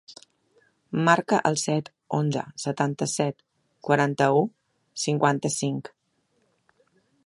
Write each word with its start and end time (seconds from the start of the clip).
Marca 1.09 1.41
el 1.49 1.57
set, 1.65 1.91
onze, 2.21 2.43
setanta-set, 2.65 3.39
quaranta-u, 3.89 4.43
cinquanta-cinc. 5.07 5.97